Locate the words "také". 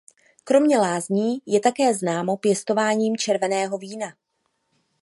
1.59-1.93